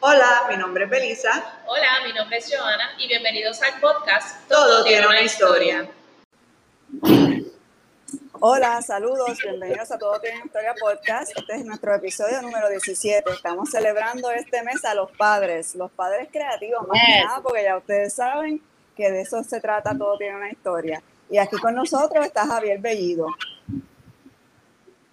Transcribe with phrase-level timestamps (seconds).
[0.00, 1.60] Hola, mi nombre es Belisa.
[1.66, 5.90] Hola, mi nombre es Joana y bienvenidos al podcast Todo, tiene una historia.
[8.38, 11.36] Hola, saludos, bienvenidos a Todo Tiene una Historia Podcast.
[11.36, 13.28] Este es nuestro episodio número 17.
[13.28, 17.76] Estamos celebrando este mes a los padres, los padres creativos, más que nada, porque ya
[17.76, 18.62] ustedes saben
[18.96, 21.02] que de eso se trata Todo Tiene una Historia.
[21.28, 23.26] Y aquí con nosotros está Javier Bellido.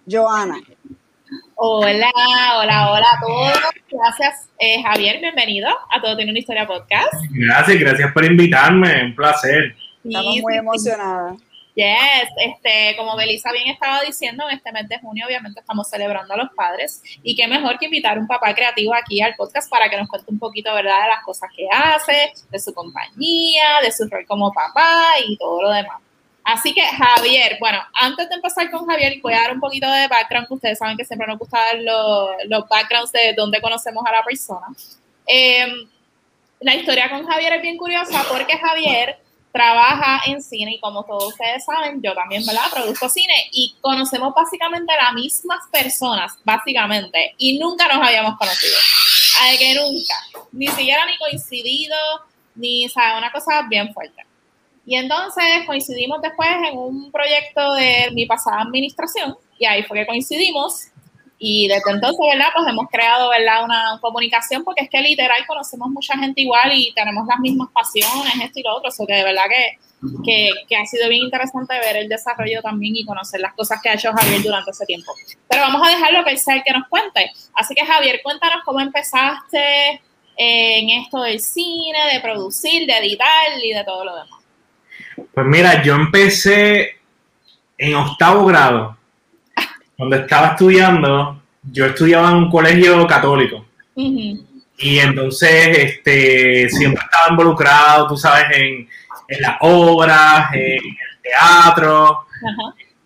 [0.08, 0.60] Joana.
[1.58, 2.10] Hola,
[2.58, 3.58] hola, hola a todos.
[3.90, 7.14] Gracias, eh, Javier, bienvenido a Todo Tiene una Historia Podcast.
[7.30, 9.74] Gracias, gracias por invitarme, un placer.
[10.04, 11.36] Estamos Sí, muy sí, emocionadas.
[11.74, 16.34] Yes, este, como Belisa bien estaba diciendo, en este mes de junio obviamente estamos celebrando
[16.34, 19.70] a los padres y qué mejor que invitar a un papá creativo aquí al podcast
[19.70, 23.80] para que nos cuente un poquito, ¿verdad?, de las cosas que hace, de su compañía,
[23.82, 26.02] de su rol como papá y todo lo demás.
[26.46, 30.06] Así que Javier, bueno, antes de empezar con Javier, voy a dar un poquito de
[30.06, 34.04] background, que ustedes saben que siempre nos gusta dar los, los backgrounds de dónde conocemos
[34.06, 34.68] a la persona.
[35.26, 35.88] Em,
[36.60, 39.18] la historia con Javier es bien curiosa porque Javier
[39.50, 42.70] trabaja en cine y como todos ustedes saben, yo también, ¿verdad?
[42.72, 48.76] Produzco cine y conocemos básicamente a las mismas personas, básicamente, y nunca nos habíamos conocido.
[49.40, 50.46] Ay, que nunca.
[50.52, 51.96] Ni siquiera ni coincidido,
[52.54, 53.18] ni, ¿sabes?
[53.18, 54.25] Una cosa bien fuerte.
[54.86, 60.06] Y entonces coincidimos después en un proyecto de mi pasada administración y ahí fue que
[60.06, 60.86] coincidimos
[61.38, 62.48] y desde entonces, ¿verdad?
[62.54, 63.64] Pues hemos creado, ¿verdad?
[63.64, 68.32] Una comunicación porque es que literal conocemos mucha gente igual y tenemos las mismas pasiones,
[68.42, 69.78] esto y lo otro, eso que de verdad que,
[70.24, 73.90] que, que ha sido bien interesante ver el desarrollo también y conocer las cosas que
[73.90, 75.12] ha hecho Javier durante ese tiempo.
[75.48, 77.30] Pero vamos a dejarlo que sea el que nos cuente.
[77.54, 80.00] Así que Javier, cuéntanos cómo empezaste
[80.38, 84.45] en esto del cine, de producir, de editar y de todo lo demás.
[85.34, 86.96] Pues mira, yo empecé
[87.78, 88.96] en octavo grado.
[89.96, 93.66] Cuando estaba estudiando, yo estudiaba en un colegio católico.
[94.78, 98.88] Y entonces este, siempre estaba involucrado, tú sabes, en,
[99.28, 102.26] en las obras, en el teatro.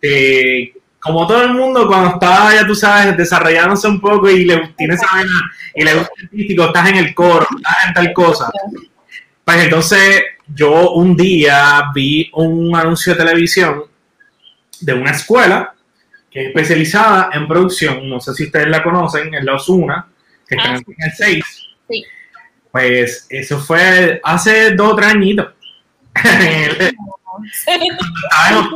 [0.03, 4.69] Eh, como todo el mundo, cuando estaba, ya tú sabes, desarrollándose un poco y le
[4.77, 8.13] tiene esa vena y le gusta el artístico, estás en el coro, estás en tal
[8.13, 8.51] cosa.
[9.45, 10.23] Pues entonces
[10.55, 13.85] yo un día vi un anuncio de televisión
[14.81, 15.75] de una escuela
[16.31, 20.07] que es especializada en producción, no sé si ustedes la conocen, en la Osuna,
[20.49, 21.45] que está Ah, en el 6.
[21.89, 22.05] Sí.
[22.71, 25.49] Pues eso fue hace dos o tres añitos.
[28.51, 28.69] No,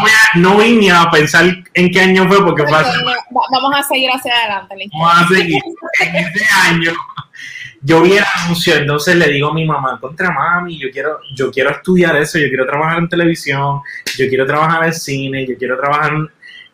[0.00, 1.44] voy a- no voy ni a pensar
[1.74, 2.90] en qué año fue porque fue hace
[3.30, 4.74] Vamos a seguir hacia adelante.
[4.92, 5.60] Vamos a seguir.
[6.00, 6.92] En ese año,
[7.80, 11.50] yo vi el anuncio, entonces le digo a mi mamá, contra mami, yo quiero, yo
[11.50, 13.80] quiero estudiar eso, yo quiero trabajar en televisión,
[14.16, 16.12] yo quiero trabajar en cine, yo quiero trabajar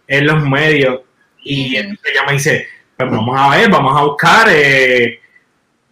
[0.07, 1.01] en, los medios.
[1.43, 5.21] Y entonces ella me dice, pues vamos a ver, vamos a buscar, eh,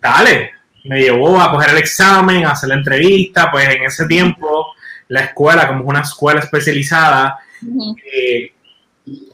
[0.00, 0.52] dale.
[0.84, 4.74] Me llevó a coger el examen, a hacer la entrevista, pues en ese tiempo
[5.08, 7.38] la escuela, como es una escuela especializada,
[8.12, 8.52] eh,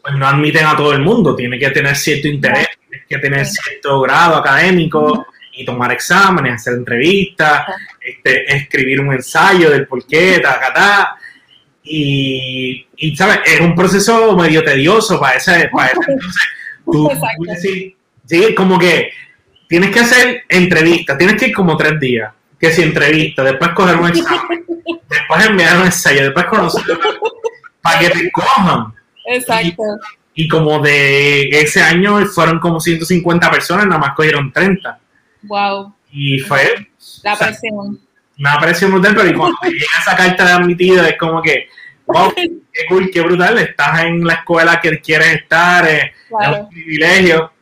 [0.03, 3.47] pues no admiten a todo el mundo, tiene que tener cierto interés, tiene que tener
[3.47, 5.27] cierto grado académico
[5.59, 7.63] y tomar exámenes, hacer entrevistas,
[8.01, 11.17] este, escribir un ensayo del por qué, ta, ta, ta.
[11.83, 13.41] Y, y, ¿sabes?
[13.47, 16.43] Es un proceso medio tedioso para ese, para ese entonces.
[16.91, 17.27] Tú, Exacto.
[17.39, 19.11] tú decir- sí, como que
[19.69, 23.97] tienes que hacer entrevistas, tienes que ir como tres días, que si entrevista, después coger
[23.97, 24.65] un examen,
[25.11, 26.83] después enviar un ensayo, después conocer
[27.83, 28.95] para que te cojan.
[29.27, 29.83] Exacto.
[30.35, 34.99] Y como de ese año fueron como 150 personas, nada más cogieron 30.
[35.43, 35.95] Wow.
[36.11, 36.89] Y fue
[37.23, 38.01] La o sea, presión.
[38.39, 41.69] una presión brutal, pero y cuando te llega esa carta de admitido es como que,
[42.07, 46.69] wow, qué cool, qué brutal, estás en la escuela que quieres estar, eh, es un
[46.69, 47.53] privilegio.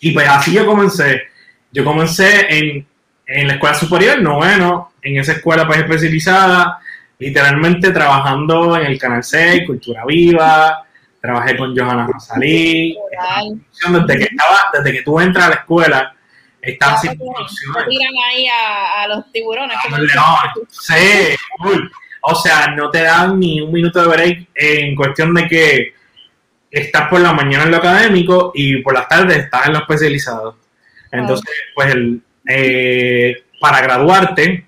[0.00, 1.22] Y pues así yo comencé.
[1.70, 2.86] Yo comencé en,
[3.26, 6.78] en la escuela superior, noveno, en esa escuela pues especializada,
[7.18, 10.84] literalmente trabajando en el Canal 6, Cultura Viva,
[11.20, 12.96] trabajé con Johanna Rosalí,
[13.80, 16.14] desde que estaba, desde que tú entras a la escuela,
[16.62, 17.88] estás haciendo Te producciones.
[17.88, 19.76] tiran ahí a, a los tiburones.
[19.76, 20.68] a los leones.
[20.70, 21.92] Sí, cool.
[22.22, 25.94] O sea, no te dan ni un minuto de break en cuestión de que
[26.70, 30.56] estás por la mañana en lo académico y por las tardes estás en lo especializado.
[31.10, 34.66] Entonces, pues, el, eh, para graduarte,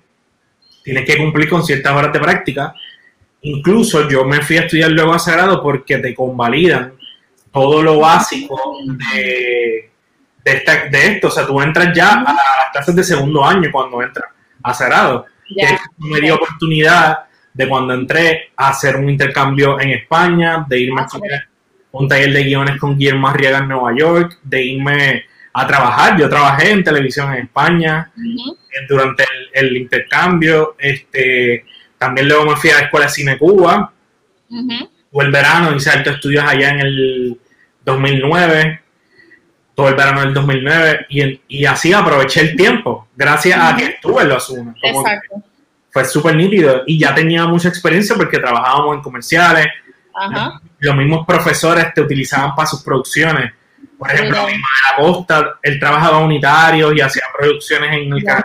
[0.83, 2.75] tienes que cumplir con ciertas horas de práctica.
[3.41, 6.93] Incluso yo me fui a estudiar luego a Sagrado porque te convalidan
[7.51, 8.59] todo lo básico
[9.13, 9.91] de,
[10.45, 11.27] de, esta- de esto.
[11.27, 14.29] O sea, tú entras ya a las clases de segundo año cuando entras
[14.63, 15.25] a.
[15.47, 17.19] Que me dio oportunidad
[17.53, 21.47] de cuando entré a hacer un intercambio en España, de irme a Ah, estudiar
[21.91, 26.17] un taller de guiones con Guillermo Arriaga en Nueva York, de irme a trabajar.
[26.19, 30.75] Yo trabajé en televisión en España eh, durante el, el intercambio.
[30.79, 31.63] Este,
[31.97, 33.93] también luego me fui a la Escuela de Cine Cuba.
[34.49, 34.89] Ujú.
[35.11, 37.39] Tuve el verano, hice altos estudios allá en el
[37.85, 38.81] 2009.
[39.75, 41.07] Todo el verano del 2009.
[41.09, 43.07] Y, y así aproveché el tiempo.
[43.15, 44.75] Gracias a que estuve en los Unos.
[44.81, 45.35] Exacto.
[45.91, 46.83] Fue súper nítido.
[46.87, 49.67] Y ya tenía mucha experiencia porque trabajábamos en comerciales.
[50.13, 50.61] Ajá.
[50.79, 53.53] Los mismos profesores te utilizaban para sus producciones.
[53.97, 54.51] Por ejemplo, Mira.
[54.51, 58.43] Ismael Acosta, él trabajaba unitario y hacía producciones en el canal.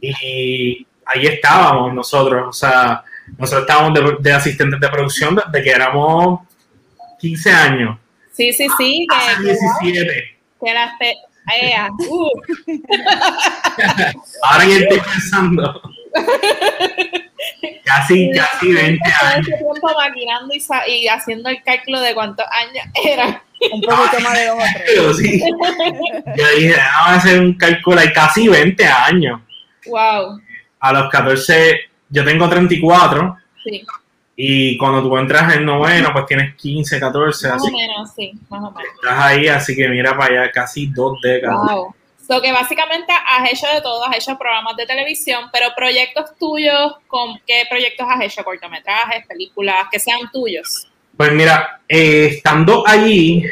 [0.00, 2.46] Y ahí estábamos nosotros.
[2.48, 3.02] O sea,
[3.36, 6.40] nosotros estábamos de, de asistentes de producción desde que éramos
[7.20, 7.98] 15 años.
[8.40, 9.06] Sí, sí, sí.
[9.10, 9.42] Que, Hace que,
[9.82, 10.38] 17.
[10.64, 11.16] que las te-
[12.08, 12.30] uh,
[14.50, 15.82] Ahora ya estoy pensando.
[17.84, 19.48] casi, casi 20 todo años.
[19.48, 23.42] ese tiempo maquinando y, sa- y haciendo el cálculo de cuántos años era.
[23.72, 25.16] Un poquito más de dos o tres.
[25.18, 25.40] Sí.
[26.36, 29.40] Yo dije, vamos a hacer un cálculo, hay casi 20 años.
[29.86, 30.40] Wow.
[30.80, 31.78] A los 14,
[32.08, 33.84] yo tengo 34 Sí,
[34.42, 37.76] y cuando tú entras en noveno, pues tienes 15, 14, más o así.
[37.76, 38.94] menos, sí, más o menos.
[38.94, 41.70] Estás ahí, así que mira para allá, casi dos décadas.
[41.70, 41.94] Wow.
[42.26, 46.94] So que básicamente has hecho de todo, has hecho programas de televisión, pero proyectos tuyos,
[47.06, 48.42] ¿con qué proyectos has hecho?
[48.42, 50.88] Cortometrajes, películas, que sean tuyos.
[51.18, 53.44] Pues mira, eh, estando allí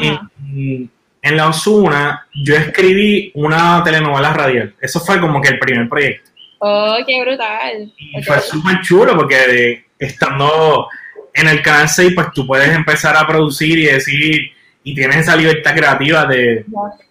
[0.00, 4.76] en la Osuna, yo escribí una telenovela radial.
[4.80, 6.27] Eso fue como que el primer proyecto.
[6.58, 7.92] Oh, qué brutal.
[7.98, 10.88] Y fue súper chulo porque estando
[11.34, 14.52] en el canal 6, pues tú puedes empezar a producir y decir,
[14.82, 16.64] y tienes esa libertad creativa de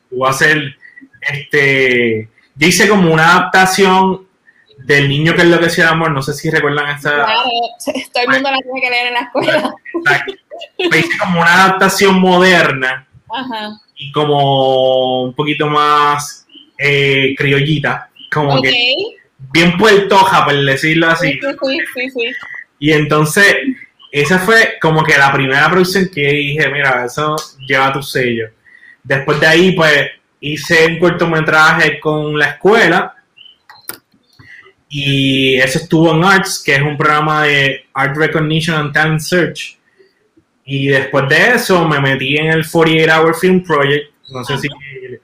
[0.09, 0.75] tú hacer,
[1.21, 4.27] este, yo hice como una adaptación
[4.79, 7.41] del niño que enloqueció de amor, no sé si recuerdan esa, Claro,
[8.13, 9.73] todo el mundo la tiene que leer en la escuela.
[10.77, 13.79] Pues hice como una adaptación moderna Ajá.
[13.95, 16.47] y como un poquito más
[16.77, 18.71] eh, criollita, como que
[19.57, 21.33] bien puertoja, por decirlo así.
[21.33, 22.31] Sí, sí, sí, sí, sí.
[22.79, 23.55] Y entonces,
[24.11, 27.35] esa fue como que la primera producción que dije, mira, eso
[27.67, 28.49] lleva tu sello.
[29.03, 33.13] Después de ahí, pues, hice un cortometraje con la escuela.
[34.89, 39.77] Y eso estuvo en Arts, que es un programa de Art Recognition and Talent Search.
[40.65, 44.11] Y después de eso me metí en el 48 Hour Film Project.
[44.29, 44.67] No sé si,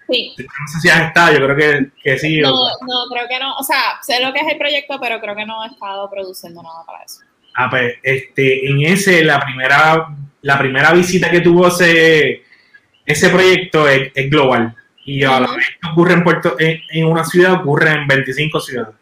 [0.09, 0.33] Sí.
[0.37, 2.41] no sé si has estado, yo creo que, que sí.
[2.43, 2.53] o- No,
[2.87, 3.55] no, creo que no.
[3.57, 6.63] O sea, sé lo que es el proyecto, pero creo que no he estado produciendo
[6.63, 7.19] nada para eso.
[7.55, 10.07] Ah, pues, este, en ese, la primera,
[10.41, 12.43] la primera visita que tuvo ese,
[13.05, 14.75] ese proyecto es, es global.
[15.05, 18.59] Y a la vez que ocurre en, Puerto, en, en una ciudad, ocurre en 25
[18.61, 18.95] ciudades.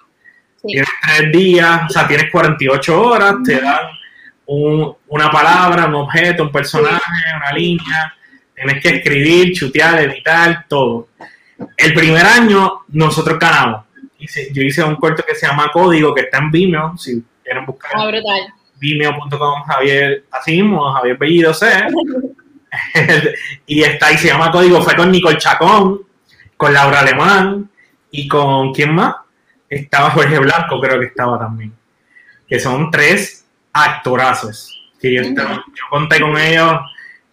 [0.61, 0.67] Sí.
[0.67, 3.63] Tienes tres días, o sea, tienes 48 horas, te Ujú.
[3.65, 3.85] dan
[4.47, 6.99] un- una palabra, un objeto, un personaje,
[7.37, 8.15] una línea.
[8.61, 11.07] Tienes que escribir, chutear, editar, todo.
[11.75, 13.85] El primer año nosotros ganamos.
[14.53, 17.91] Yo hice un corto que se llama Código, que está en Vimeo, si quieren buscar
[17.95, 18.53] Ah, brutal.
[18.79, 21.65] vimeo.com Javier, así mismo, Javier Bellido C.
[23.65, 26.01] y está ahí, se llama Código, fue con Nicole Chacón,
[26.55, 27.67] con Laura Alemán
[28.11, 29.15] y con ¿quién más?
[29.67, 31.73] Estaba Jorge Blanco, creo que estaba también.
[32.47, 33.43] Que son tres
[33.73, 34.77] actorazos.
[34.99, 35.23] Que yo
[35.89, 36.79] conté con ellos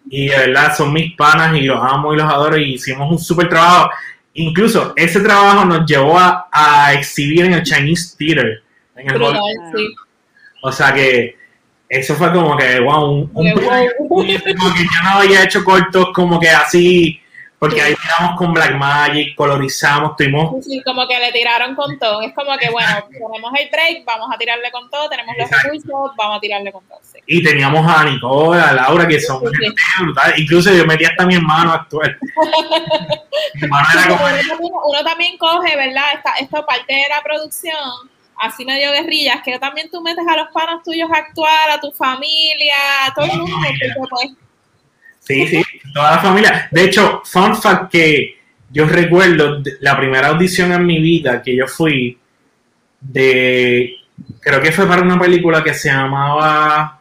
[0.09, 3.19] y de verdad son mis panas y los amo y los adoro y hicimos un
[3.19, 3.91] súper trabajo.
[4.33, 8.63] Incluso ese trabajo nos llevó a, a exhibir en el Chinese Theater.
[8.95, 9.21] En el
[9.75, 9.95] sí.
[10.61, 11.37] o sea que
[11.87, 13.51] eso fue como que, wow, un, un
[14.07, 17.19] como que yo no había hecho cortos como que así,
[17.57, 21.97] porque ahí tiramos con Black Magic, colorizamos, tuvimos, Sí, sí, como que le tiraron con
[21.99, 22.21] todo.
[22.21, 25.69] Es como que, bueno, tenemos el break, vamos a tirarle con todo, tenemos los Exacto.
[25.69, 26.99] recursos, vamos a tirarle con todo.
[27.01, 27.18] Sí.
[27.31, 29.63] Y teníamos a Nicole, a Laura, que son Sí, sí.
[29.63, 30.33] gente brutal.
[30.35, 32.17] Incluso yo metí hasta a mi hermano a actuar.
[33.53, 36.05] mi hermano era Pero como, uno, también, uno también coge, ¿verdad?
[36.15, 40.47] Esta, esto parte de la producción, así medio guerrillas, que también tú metes a los
[40.51, 42.73] panos tuyos a actuar, a tu familia,
[43.05, 43.57] a todo el mundo,
[44.09, 44.31] pues,
[45.19, 46.67] sí, sí, toda la familia.
[46.71, 48.39] De hecho, fun fact que
[48.71, 52.17] yo recuerdo la primera audición en mi vida que yo fui
[52.99, 53.93] de,
[54.39, 56.98] creo que fue para una película que se llamaba,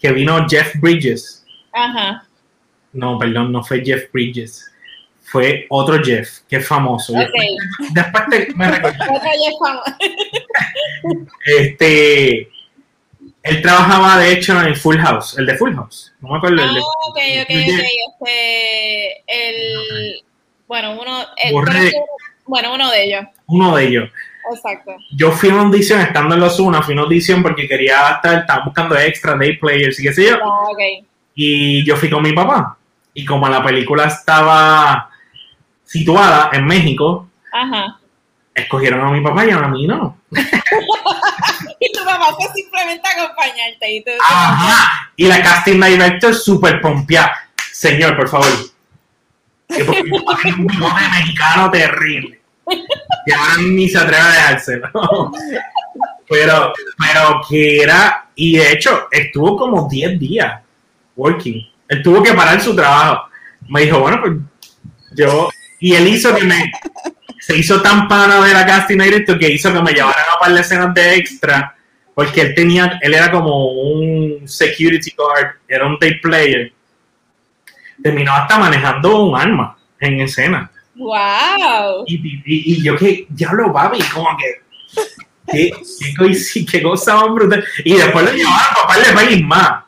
[0.00, 1.44] que vino Jeff Bridges.
[1.72, 2.24] ajá,
[2.92, 4.66] No, perdón, no fue Jeff Bridges.
[5.22, 7.12] Fue otro Jeff, que es famoso.
[7.12, 7.18] ok.
[7.20, 7.46] Después,
[7.92, 8.66] después te- me
[11.46, 12.48] Este,
[13.42, 16.12] él trabajaba de hecho en Full House, el de Full House.
[16.20, 16.80] No me acuerdo el de.
[16.80, 17.84] Ah, ok, ok, ok.
[18.20, 20.22] Este, el,
[20.66, 21.92] bueno, uno, el- que-
[22.46, 24.10] bueno, uno de ellos, Uno de ellos.
[24.52, 24.96] Exacto.
[25.12, 28.10] Yo fui a una audición, estando en los una, fui a una audición porque quería
[28.10, 30.36] estar, estaba buscando extra, day players y qué sé yo.
[30.36, 31.06] Ah, ok.
[31.34, 32.76] Y yo fui con mi papá.
[33.14, 35.10] Y como la película estaba
[35.84, 37.98] situada en México, Ajá.
[38.54, 40.18] escogieron a mi papá y a mí no.
[41.82, 43.90] Y tu papá fue simplemente a acompañarte.
[43.90, 45.10] Y tú, Ajá.
[45.16, 47.32] Y la casting director súper pompeada.
[47.72, 48.48] Señor, por favor.
[49.68, 52.39] Que porque mi papá tiene un bigote mexicano terrible.
[53.36, 54.90] Ahora ni se atreve a dejárselo.
[56.28, 60.62] Pero, pero que era, y de hecho, estuvo como 10 días
[61.16, 61.68] working.
[61.88, 63.28] Él tuvo que parar su trabajo.
[63.68, 64.32] Me dijo, bueno, pues
[65.16, 65.50] yo.
[65.80, 66.72] Y él hizo que me.
[67.40, 70.52] Se hizo tan pana de la casting director que hizo que me llevaran a par
[70.52, 71.74] de escenas de extra.
[72.14, 76.72] Porque él tenía, él era como un security guard, era un day player.
[78.02, 80.70] Terminó hasta manejando un arma en escena.
[81.00, 82.04] ¡Wow!
[82.06, 84.60] Y, y- y- y yo que, diablo, papi, como que.
[85.50, 85.72] ¿Qué,
[86.70, 87.64] qué, cosa más brutal.
[87.84, 89.84] Y después lo llevaron a par de pelis más.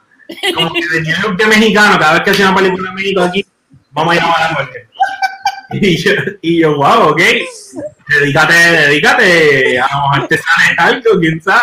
[0.54, 3.45] Como que tenía el de mexicano, cada vez que hacía una película en México aquí,
[3.90, 4.88] vamos a llamar a la muerte.
[5.75, 7.21] Y yo, y yo, wow, ok.
[8.09, 9.78] Dedícate, dedícate.
[9.78, 11.61] A lo mejor te sale algo, quién sabe.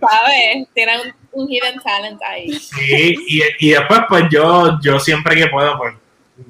[0.00, 0.68] ¿Sabes?
[0.74, 2.52] Tiene un, un hidden talent ahí.
[2.52, 5.94] Sí, y, y después, pues yo, yo siempre que puedo, pues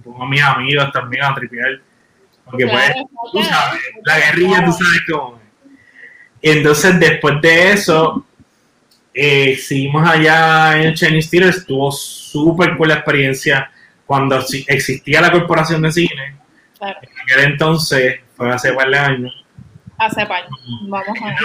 [0.05, 1.81] pongo a mis amigos también a tripear.
[2.51, 5.41] Porque pues, Claro, tú sabes, la guerrilla, tú sabes cómo.
[6.43, 8.25] Y entonces, después de eso,
[9.13, 13.71] eh, seguimos allá en Chinese Theater, estuvo súper cool la experiencia
[14.07, 16.37] cuando existía la corporación de cine.
[16.79, 16.99] Claro.
[17.03, 19.41] En aquel entonces, fue hace par de años,
[20.01, 20.45] Hace par.
[20.89, 21.37] Vamos a ver.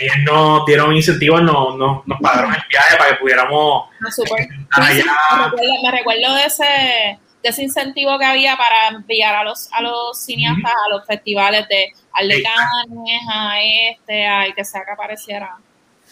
[0.00, 4.22] ellos nos dieron incentivos, nos, nos, nos pagaron el viaje para que pudiéramos No, Sí,
[4.24, 9.68] sí, me, recuerdo, me recuerdo de ese, ese incentivo que había para enviar a los,
[9.72, 12.60] a los cineastas a los festivales de al de Exacto.
[12.88, 15.56] Cannes, a este, al que sea que apareciera.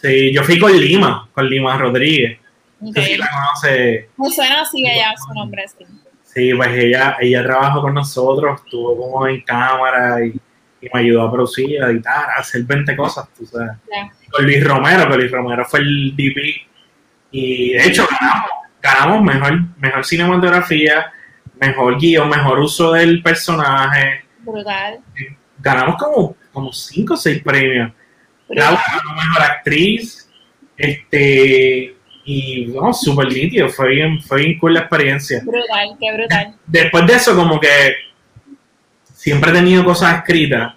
[0.01, 2.39] Sí, yo fui con Lima, con Lima Rodríguez.
[2.79, 3.19] No sé si Ok.
[3.19, 4.09] la conoce.
[4.17, 5.85] Me suena así ella, su nombre, sí.
[6.23, 10.29] Sí, pues ella, ella trabajó con nosotros, estuvo como en cámara y,
[10.81, 13.71] y me ayudó a producir, a editar, a hacer 20 cosas, tú sabes.
[14.29, 16.37] Con Luis Romero, que Luis Romero fue el DP.
[17.31, 18.49] Y de hecho ganamos,
[18.81, 21.11] ganamos mejor, mejor cinematografía,
[21.59, 24.25] mejor guion, mejor uso del personaje.
[24.39, 24.99] Brutal.
[25.59, 27.91] Ganamos como, como 5 o 6 premios.
[28.47, 28.77] brutal.
[28.87, 30.29] Ganó mejor actriz.
[30.77, 31.95] Este.
[32.25, 33.69] Y no, súper nítido.
[33.69, 35.41] Fue bien, fue bien cool la experiencia.
[35.45, 36.55] Brutal, qué brutal.
[36.65, 37.93] Después de eso, como que
[39.03, 40.73] siempre he tenido cosas escritas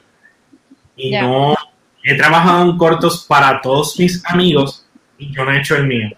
[0.96, 1.54] y no
[2.02, 4.86] he trabajado en cortos para todos mis amigos
[5.18, 6.10] y yo no he hecho el mío.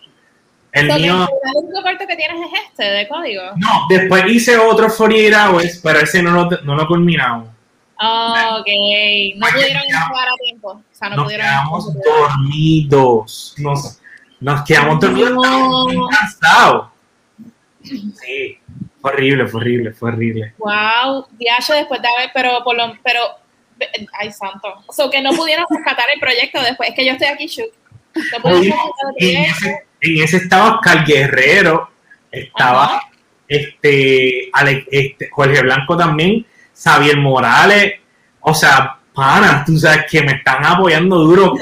[0.73, 3.43] El So, mío, El único corto que tienes es este, de código.
[3.57, 7.49] no, después hice otro 48 Hours, pero ese no lo, no lo culminamos.
[7.99, 8.67] Ah, ok.
[9.37, 10.69] No pudieron jugar a tiempo.
[10.71, 11.47] O sea, no Nos pudieron.
[11.47, 13.55] quedamos dormidos.
[13.59, 14.01] Nos,
[14.41, 15.33] nos quedamos dormidos.
[15.33, 16.09] No.
[16.09, 16.87] cansados.
[17.83, 18.59] Sí,
[19.01, 20.55] fue horrible, fue horrible, fue horrible.
[20.59, 23.21] Wow, DH después de haber, pero por lo, pero,
[24.19, 24.83] ay santo.
[24.87, 26.91] O sea, que no pudieron rescatar el proyecto después.
[26.91, 27.73] Es que yo estoy aquí shook.
[28.15, 29.90] No pudieron rescatar el proyecto.
[30.01, 31.91] En ese estaba Oscar Guerrero,
[32.31, 33.01] estaba Ajá.
[33.49, 37.95] este, Ale- este Jorge Blanco también, Xavier Morales,
[38.41, 41.55] o sea, panas, tú sabes que me están apoyando duro.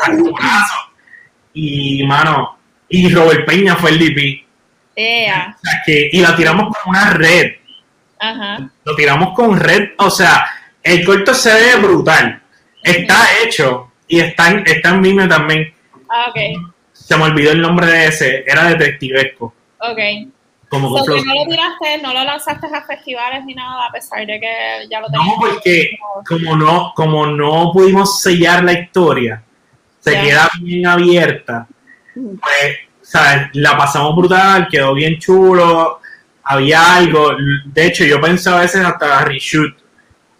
[1.54, 4.44] Y mano, y Robert Peña fue el DP.
[5.56, 7.52] O sea, que, y la tiramos con una red,
[8.20, 8.68] Ajá.
[8.84, 10.44] lo tiramos con red, o sea,
[10.82, 12.40] el corto se ve brutal,
[12.82, 15.72] está hecho y está en, está en Vimeo también.
[16.10, 16.72] Ah, ok.
[17.08, 19.54] Se me olvidó el nombre de ese, era detectivesco.
[19.80, 19.98] Ok.
[20.68, 24.26] Como So, que no lo tiraste, no lo lanzaste a festivales ni nada, a pesar
[24.26, 25.36] de que ya lo No, tenías.
[25.38, 25.90] porque
[26.28, 29.42] como no, como no pudimos sellar la historia,
[30.00, 31.66] se queda bien abierta,
[32.14, 33.48] pues, ¿sabes?
[33.54, 36.00] La pasamos brutal, quedó bien chulo,
[36.44, 37.30] había algo,
[37.64, 39.74] de hecho yo pensé a veces hasta reshoot,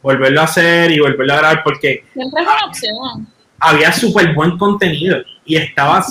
[0.03, 3.27] volverlo a hacer y volverlo a grabar porque Siempre es una opción.
[3.61, 6.05] había súper buen contenido y estaba,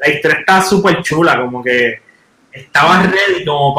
[0.00, 2.00] la historia estaba súper chula, como que
[2.52, 3.74] estaba ready como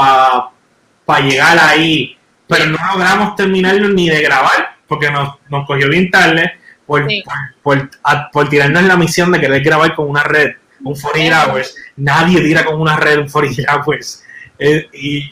[1.06, 6.10] para llegar ahí, pero no logramos terminarlo ni de grabar porque nos, nos cogió bien
[6.12, 6.51] tarde
[6.86, 7.24] por, Sí.
[7.63, 10.51] por, por- a- por tirarnos la misión de querer grabar con una red,
[10.84, 11.75] un 48 hours.
[11.98, 14.24] Nadie tira con una red un 48 hours.
[14.60, 15.30] Eh, y,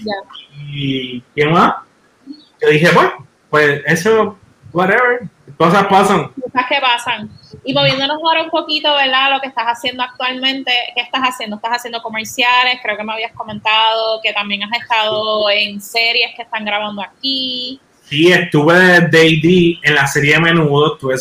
[0.72, 1.75] y ¿qué más?
[2.62, 3.10] Yo dije, pues,
[3.50, 4.38] pues eso,
[4.72, 5.22] whatever,
[5.57, 6.29] cosas pasan.
[6.29, 7.29] Cosas que pasan.
[7.63, 9.31] Y moviéndonos ahora un poquito, ¿verdad?
[9.31, 11.57] Lo que estás haciendo actualmente, ¿qué estás haciendo?
[11.57, 16.43] Estás haciendo comerciales, creo que me habías comentado que también has estado en series que
[16.43, 17.79] están grabando aquí.
[18.03, 21.17] Sí, estuve de AD en la serie de Menudo, estuve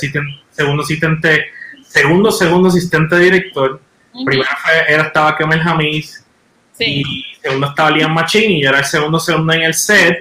[0.50, 1.46] segundo asistente,
[1.82, 3.80] segundo, segundo asistente director.
[4.14, 4.24] Ujú.
[4.24, 6.24] Primero fue, era, estaba Kemel Jamis,
[6.78, 7.02] Sí.
[7.04, 10.18] Y segundo estaba Liam Machine y yo era el segundo segundo en el set.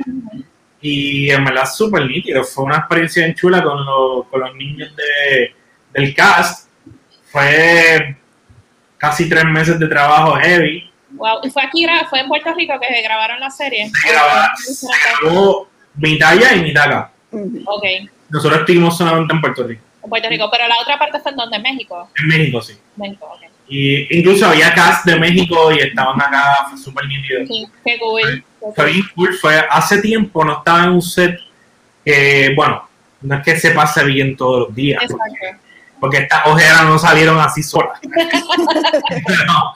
[0.81, 2.43] Y en verdad súper nítido.
[2.43, 5.55] Fue una experiencia bien chula con, los- con los niños de,
[5.93, 6.69] del cast.
[7.31, 8.15] Fue
[8.97, 10.89] casi tres meses de trabajo heavy.
[11.11, 11.39] Wow.
[11.43, 13.89] ¿Y fue aquí, fue en Puerto Rico que grabaron la serie?
[13.89, 14.87] Se se
[15.21, 17.11] grabó mitad allá y mitad acá.
[17.65, 17.83] Ok,
[18.29, 19.81] Nosotros estuvimos solamente en Puerto Rico.
[20.03, 20.49] en Puerto Rico.
[20.51, 22.09] Pero la otra parte fue en donde, en México.
[22.19, 22.77] En México, sí.
[22.97, 23.51] México, ok.
[23.69, 27.45] Y incluso había cast de México y estaban acá, fue súper nítido.
[27.45, 28.21] Sí, qué cool.
[28.21, 28.85] qué Fue cool.
[28.85, 31.37] bien cool, fue hace tiempo no estaba en un set
[32.05, 32.87] que, bueno,
[33.21, 35.03] no es que se pase bien todos los días,
[35.99, 37.99] porque, estas ojeras no salieron así solas.
[39.25, 39.73] pero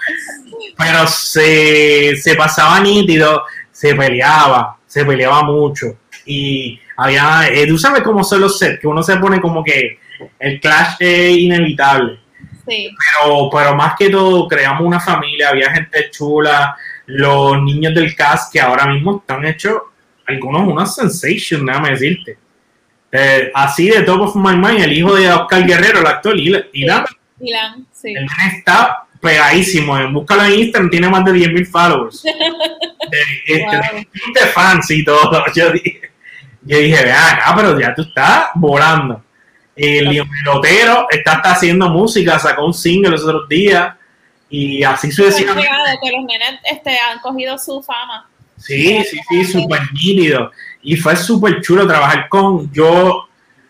[0.77, 5.97] pero se, se pasaba nítido, se peleaba, se peleaba mucho.
[6.25, 9.99] Y había, eh, tú sabes cómo son los sets, que uno se pone como que
[10.39, 12.19] el clash es inevitable
[12.67, 12.89] Sí,
[13.23, 16.75] pero, pero más que todo creamos una familia, había gente chula,
[17.07, 19.81] los niños del cast que ahora mismo están hechos,
[20.27, 22.37] algunos unas sensation, déjame decirte.
[23.11, 26.63] Eh, así de top of my mind, el hijo de Oscar Guerrero, el actor Ilan,
[27.41, 28.13] Ilan, sí.
[28.13, 28.27] nene
[28.57, 32.23] está pegadísimo, eh, búscalo en Instagram, tiene más de 10.000 followers.
[33.13, 34.05] Eh, este, Wow.
[34.33, 35.43] de fans y todo.
[35.55, 36.11] Yo dije,
[36.61, 39.21] yo dije, acá, pero ya tú estás volando.
[39.75, 43.95] El pelotero está, está haciendo música, sacó un single los otros días
[44.49, 45.69] y así sucesivamente.
[46.03, 48.27] que los nenes este, han cogido su fama.
[48.57, 50.51] Sí, sí, sí, súper nítido.
[50.83, 52.71] Y fue súper chulo trabajar con.
[52.71, 53.27] Yo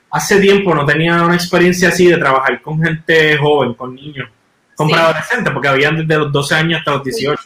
[0.09, 4.29] hace tiempo no tenía una experiencia así de trabajar con gente joven, con niños,
[4.75, 4.93] con Sí.
[4.93, 7.41] preadolescentes, porque habían desde los 12 años hasta los 18.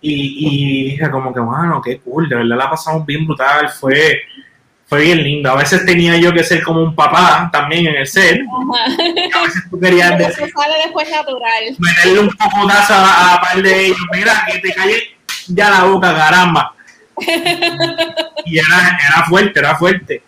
[0.00, 4.20] Y, y dije, como que, mano, qué cool, de verdad la pasamos bien brutal, fue,
[4.88, 5.50] fue bien lindo.
[5.50, 8.40] A veces tenía yo que ser como un papá también en el set.
[9.34, 11.76] A veces tú querías Pero decir, eso sale después natural.
[11.78, 15.02] meterle un pocotazo a, a par de ellos, mira, que te calles
[15.48, 16.74] ya la boca, caramba.
[18.46, 20.22] Y era, era fuerte, era fuerte.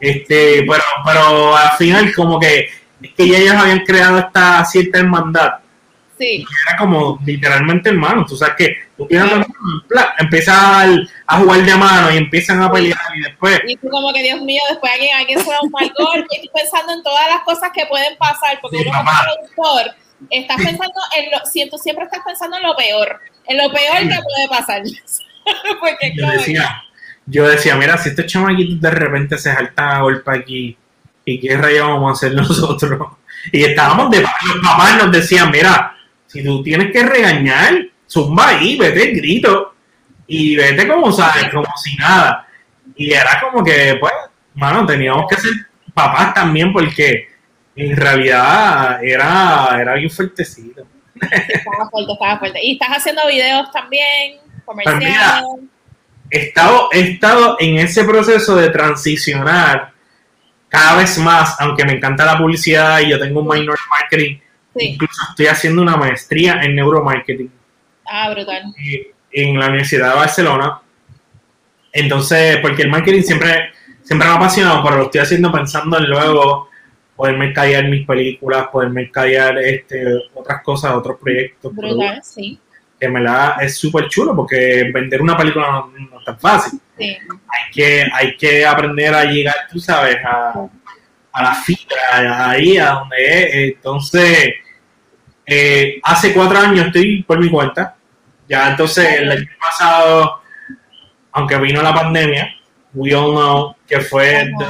[0.00, 2.70] Este, pero, pero al final como que
[3.02, 5.54] es que ya ellos habían creado esta cierta hermandad.
[6.18, 8.26] Sí, Era como literalmente hermanos.
[8.28, 9.30] Tú sabes que tú tienes
[10.48, 14.22] al- a jugar de mano y empiezan a pelear y después y tú como que,
[14.22, 17.28] Dios mío, después alguien, alguien se da un mal golpe y tú pensando en todas
[17.28, 19.94] las cosas que pueden pasar, porque Sí, uno como productor
[20.30, 20.64] estás Sí.
[20.66, 24.08] pensando en lo, siento, siempre estás pensando en lo peor, en lo peor Sí.
[24.08, 24.82] que puede pasar.
[25.80, 26.82] porque yo decía,
[27.26, 30.76] yo decía, mira, si estos chamaquitos de repente se saltan a golpe aquí,
[31.24, 33.00] ¿y qué rayos vamos a hacer nosotros?
[33.52, 34.30] Y estábamos de los
[34.64, 35.94] papás nos decían, mira,
[36.28, 37.74] si tú tienes que regañar,
[38.08, 39.74] zumba ahí, vete el grito
[40.28, 42.46] y vete como sabes, como si nada.
[42.94, 44.12] Y era como que, pues,
[44.54, 45.50] mano, teníamos que ser
[45.94, 47.28] papás también porque
[47.74, 50.86] en realidad era, era bien fuertecito.
[51.20, 52.58] Estaba fuerte, estaba fuerte.
[52.62, 55.44] Y estás haciendo videos también, Pues mira, comerciales.
[56.30, 59.92] he estado, he estado en ese proceso de transicionar
[60.68, 64.38] cada vez más, aunque me encanta la publicidad y yo tengo un minor marketing,
[64.78, 67.50] Sí, incluso estoy haciendo una maestría en neuromarketing
[68.06, 68.62] ah, brutal.
[68.84, 70.80] eh, en la Universidad de Barcelona.
[71.92, 73.70] Entonces, porque el marketing siempre,
[74.02, 76.68] siempre me ha apasionado, pero lo estoy haciendo pensando en luego
[77.16, 81.74] poder mercadear mis películas, poder mercadear este, otras cosas, otros proyectos.
[81.74, 82.58] Brutal, sí.
[83.00, 86.80] Que me la es súper chulo porque vender una película no, no es tan fácil.
[86.96, 90.68] Sí, hay que, hay que aprender a llegar, tú sabes, a,
[91.32, 93.74] a la fibra, ahí a donde es.
[93.76, 94.54] Entonces,
[95.48, 97.96] eh, hace cuatro años estoy por mi cuenta.
[98.48, 100.42] Ya entonces el año pasado,
[101.32, 102.54] aunque vino la pandemia,
[102.94, 104.66] we all know que fue the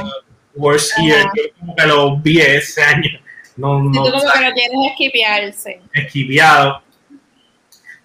[0.55, 1.29] worst year.
[1.35, 3.09] Yo como que lo vi ese año.
[3.57, 5.81] No, tú como que lo quieres esquipearse.
[5.93, 6.81] esquiviado.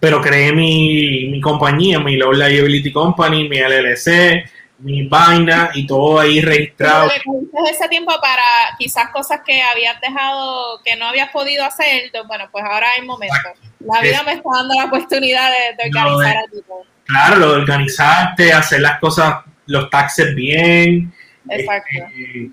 [0.01, 4.43] Pero creé mi, mi compañía, mi Low Liability Company, mi LLC,
[4.79, 7.09] mi vaina y todo ahí registrado.
[7.09, 8.43] Pero ese tiempo para
[8.77, 13.05] quizás cosas que habías dejado, que no habías podido hacer, entonces, bueno, pues ahora hay
[13.05, 13.35] momento.
[13.79, 16.85] La vida me está dando la oportunidad de, de organizar tipo.
[17.05, 21.13] Claro, lo de organizarte, hacer las cosas, los taxes bien.
[21.47, 21.89] Exacto.
[21.93, 22.49] Este,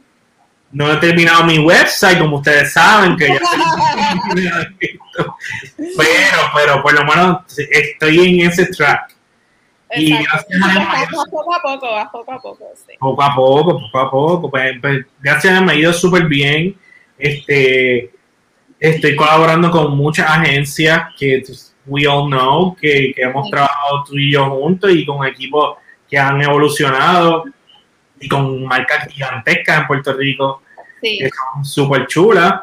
[0.73, 3.41] no he terminado mi website, como ustedes saben, que ya
[5.77, 9.15] pero, pero por lo menos estoy en ese track.
[9.95, 12.95] Y gracias a Dios, poco a poco, vas poco a poco, sí.
[12.99, 14.51] poco a poco, poco a poco.
[14.51, 16.77] Pues, pues, gracias a Dios me ha ido súper bien.
[17.19, 18.11] Este,
[18.81, 23.51] estoy colaborando con muchas agencias que pues, we all know, que, que hemos Sí.
[23.51, 25.77] trabajado tú y yo juntos y con equipos
[26.09, 27.45] que han evolucionado
[28.21, 30.63] y con marcas gigantescas en Puerto Rico
[31.03, 32.61] Sí, que son súper chulas.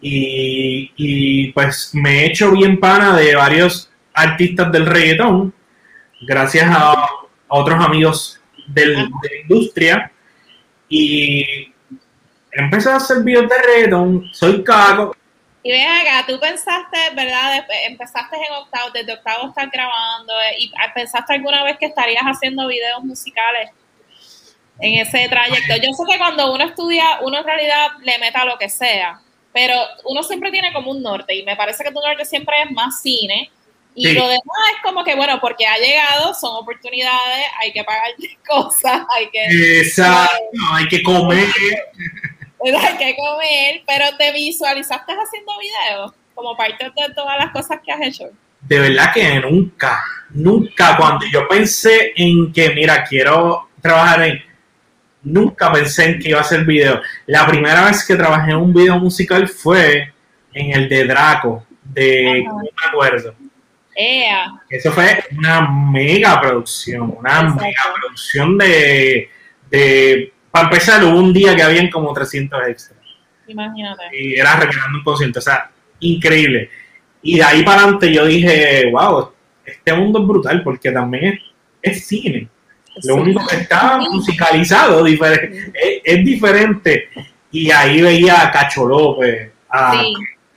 [0.00, 5.54] Y, y, pues me he hecho bien pana de varios artistas del reggaetón
[6.20, 7.08] gracias a,
[7.48, 10.12] otros amigos del- de la industria
[10.88, 11.72] y
[12.50, 15.14] empecé a hacer videos de reggaeton, soy caco,
[15.62, 17.66] Y ven acá, tú pensaste, ¿verdad?
[17.88, 22.68] Empezaste en octavo, desde octavo estás grabando, eh, y pensaste alguna vez que estarías haciendo
[22.68, 23.70] videos musicales
[24.78, 25.74] en ese trayecto.
[25.76, 29.20] Yo sé que cuando uno estudia, uno en realidad le meta lo que sea,
[29.52, 29.74] pero
[30.04, 33.00] uno siempre tiene como un norte, y me parece que tu norte siempre es más
[33.00, 33.50] cine.
[33.98, 34.12] Y Sí.
[34.12, 38.10] lo demás es como que, bueno, porque ha llegado, son oportunidades, hay que pagar
[38.46, 40.34] cosas, hay que, exacto,
[40.74, 41.48] hay que comer,
[42.64, 47.90] hay que comer, pero te visualizaste haciendo videos como parte de todas las cosas que
[47.92, 48.24] has hecho.
[48.60, 54.44] de verdad que nunca, nunca cuando yo pensé en que, mira, quiero trabajar en,
[55.22, 57.00] nunca pensé en que iba a hacer video.
[57.26, 60.12] La primera vez que trabajé en un video musical fue
[60.52, 62.52] en el de Draco, de, Ajá.
[62.52, 63.34] no me acuerdo.
[63.96, 67.62] Ea, Eso fue una mega producción, una Exacto.
[67.62, 69.30] mega producción de,
[69.70, 72.98] de, para empezar, hubo un día que habían como 300 extras
[73.48, 74.02] imagínate.
[74.12, 76.68] y era recreando un concierto, o sea, increíble.
[77.22, 79.32] Y de ahí para adelante yo dije, wow,
[79.64, 81.40] este mundo es brutal porque también es,
[81.98, 82.48] es cine.
[83.04, 83.20] Lo Sí.
[83.20, 87.08] único que está musicalizado diferente, es, es diferente.
[87.50, 90.14] Y ahí veía a Cacho López, a- Sí,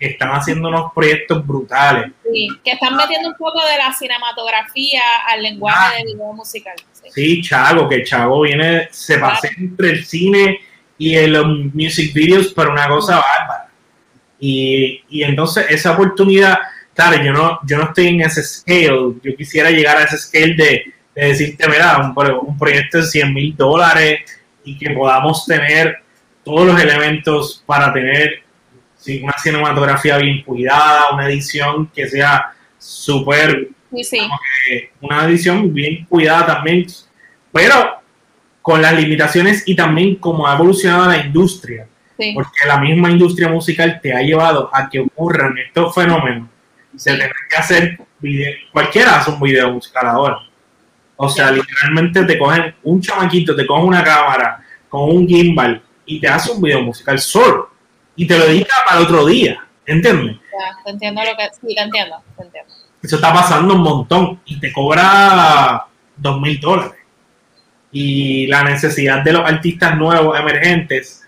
[0.08, 2.12] están haciendo unos proyectos brutales.
[2.32, 6.76] sí, que están metiendo un poco de la cinematografía al lenguaje de video musical.
[6.94, 7.10] Sí.
[7.12, 10.60] Sí, Chago, que Chago viene, se pasea entre el cine
[10.98, 13.70] y el um, music videos, pero una cosa bárbara.
[14.40, 16.60] Y, y entonces esa oportunidad,
[16.94, 20.56] claro, yo no, yo no estoy en ese scale, yo quisiera llegar a ese scale
[20.56, 22.14] de, de decirte, mira, un,
[22.48, 24.22] un proyecto de 100 mil dólares
[24.64, 26.04] y que podamos tener
[26.44, 28.44] todos los elementos para tener
[29.00, 34.20] sí, una cinematografía bien cuidada, una edición que sea súper Sí, sí,
[35.02, 36.86] una edición bien cuidada también,
[37.52, 38.02] pero
[38.62, 41.88] con las limitaciones y también como ha evolucionado la industria,
[42.36, 46.50] porque la misma industria musical te ha llevado a que ocurran estos fenómenos.
[46.96, 47.12] Sí.
[47.12, 50.40] tener que hacer video, cualquiera hace un video musical ahora.
[51.16, 56.20] O sea, literalmente te cogen un chamaquito, te cogen una cámara con un gimbal y
[56.20, 57.72] te hace un video musical solo
[58.22, 60.36] y te lo dedica para otro día, ¿entiendes?
[60.52, 61.44] Ya, te entiendo lo que.
[61.68, 62.74] Sí, te entiendo, te entiendo.
[63.02, 65.86] Eso está pasando un montón y te cobra
[66.18, 67.00] dos mil dólares.
[67.92, 71.24] Y la necesidad de los artistas nuevos, emergentes,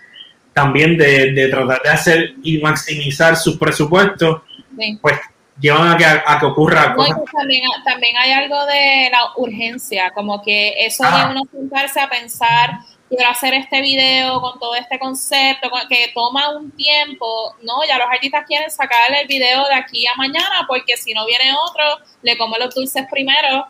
[0.52, 4.42] también de, de tratar de hacer y maximizar sus presupuestos,
[4.78, 4.98] Sí.
[5.02, 5.18] pues
[5.60, 7.16] llevan a que, a que ocurra cosas.
[7.16, 11.26] que también, también hay algo de la urgencia, como que eso Ah.
[11.26, 12.70] de uno sentarse a pensar,
[13.14, 17.98] quiero hacer este video con todo este concepto, con- que toma un tiempo, no, ya
[17.98, 21.84] los artistas quieren sacarle el video de aquí a mañana, porque si no viene otro,
[22.22, 23.66] le come los dulces primero,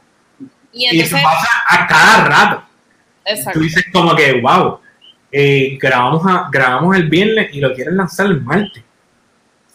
[0.72, 2.62] y Y eso entonces, pasa a cada rato.
[3.24, 4.78] exacto, Tú dices como que, wow,
[5.32, 8.82] eh, grabamos, a- grabamos el viernes y lo quieren lanzar el martes.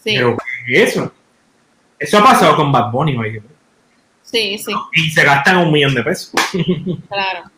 [0.02, 1.12] sí, Pero, ¿qué es eso?
[1.98, 3.42] Eso ha pasado con Bad Bunny, oye,
[4.22, 6.32] sí, sí, y se gastan un millón de pesos.
[7.08, 7.50] claro,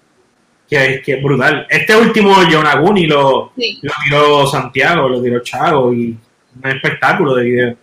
[0.70, 1.66] que es que es brutal.
[1.68, 6.16] Este último Yonaguni lo, sí, lo tiró Santiago, lo tiró Chago y
[6.62, 7.76] un espectáculo de video.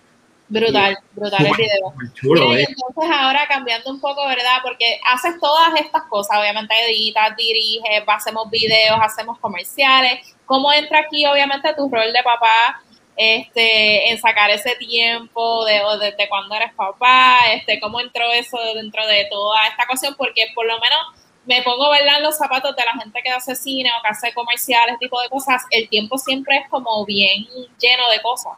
[0.47, 1.93] brutal, brutal el video.
[2.13, 2.67] chulo, Mira, eh.
[2.69, 4.59] entonces ahora cambiando un poco, ¿verdad?
[4.63, 10.35] Porque haces todas estas cosas, obviamente editas, diriges, hacemos videos, hacemos comerciales.
[10.45, 12.81] ¿Cómo entra aquí, obviamente, tu rol de papá
[13.17, 17.37] este, en sacar ese tiempo de, o desde cuando eres papá?
[17.53, 20.15] Este, ¿Cómo entró eso dentro de toda esta cuestión?
[20.17, 22.17] Porque por lo menos me pongo ¿verdad?
[22.17, 25.29] en los zapatos de la gente que hace cine o que hace comerciales, tipo de
[25.29, 25.63] cosas.
[25.71, 27.45] El tiempo siempre es como bien
[27.79, 28.53] lleno de cosas.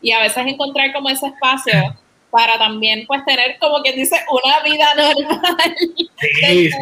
[0.00, 1.74] Y a veces encontrar como ese espacio
[2.30, 5.76] para también pues tener como quien dice una vida normal.
[6.18, 6.78] Sí, sí.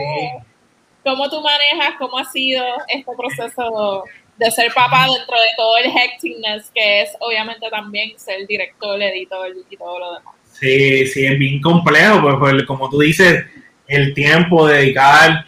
[1.04, 4.04] ¿Cómo tú manejas, cómo ha sido este proceso
[4.36, 9.48] de ser papá dentro de todo el hecticness que es obviamente también ser director, editor
[9.68, 10.34] y todo lo demás?
[10.52, 13.44] Sí, sí, es bien complejo, pues, pues, como tú dices,
[13.88, 15.44] el tiempo, dedicar.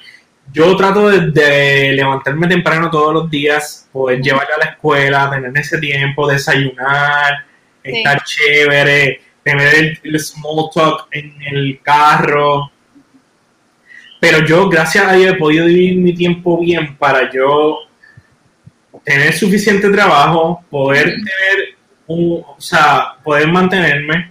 [0.53, 5.53] Yo trato de, de levantarme temprano todos los días, poder llevarla a la escuela, tener
[5.57, 7.45] ese tiempo, desayunar,
[7.83, 7.93] Sí.
[7.97, 12.71] estar chévere, tener el, el small talk en el carro.
[14.21, 17.79] Pero yo, gracias a Dios, he podido dividir mi tiempo bien para yo
[19.03, 21.77] tener suficiente trabajo, poder tener
[22.07, 24.31] un, o sea, poder mantenerme,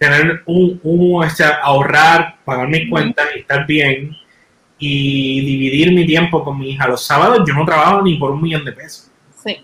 [0.00, 4.16] tener un, un o sea, ahorrar, pagar mis cuentas y estar bien
[4.78, 6.88] y dividir mi tiempo con mi hija.
[6.88, 9.10] Los sábados yo no trabajo ni por un millón de pesos,
[9.44, 9.58] Sí.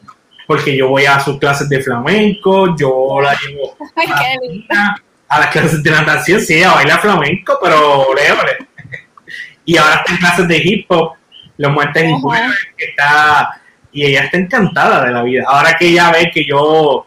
[0.46, 3.76] porque yo voy a sus clases de flamenco, yo la llevo
[5.28, 8.68] a, las clases de natación, sí, a bailar flamenco, pero ole, ole.
[9.64, 11.12] y ahora está en clases de hip hop,
[11.56, 15.44] los y jueves, que está, y ella está encantada de la vida.
[15.48, 17.06] Ahora que ella ve que yo,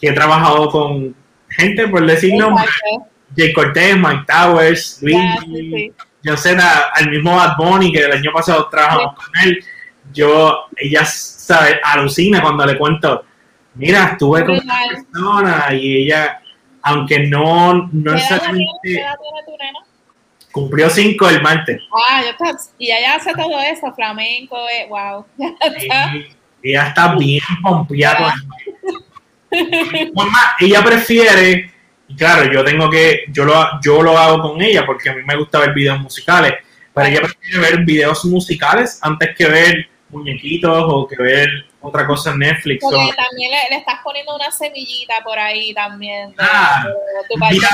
[0.00, 1.14] que he trabajado con
[1.56, 3.10] gente, por decir nombres, Exacto.
[3.36, 5.92] Jay Cortez, Mike Towers, sí, Luigi, sí.
[6.22, 9.64] yo sé, la- al mismo Bad Bunny, que el año pasado trabajamos con él,
[10.12, 13.24] yo, ella sabe, alucina cuando le cuento,
[13.74, 16.40] mira, estuve con esta persona y ella,
[16.82, 19.78] aunque no, no ¿Qué edad tiene- qué necesariamente edad tiene tu nena?
[20.52, 21.82] cumplió cinco el martes.
[22.08, 25.26] Ah, yo está, y ella hace todo eso, flamenco, eh, wow.
[26.62, 28.26] Y ella está bien pompeada con
[28.58, 28.63] el
[30.60, 31.70] Ella prefiere,
[32.08, 35.22] y claro, yo tengo que, yo lo, yo lo hago con ella porque a mí
[35.26, 36.54] me gusta ver videos musicales,
[36.92, 41.48] pero ella prefiere ver videos musicales antes que ver muñequitos o que ver
[41.80, 42.80] otra cosa en Netflix.
[42.82, 46.84] Porque o- también le, le estás poniendo una semillita por ahí también de, Ah,
[47.28, 47.68] de mira.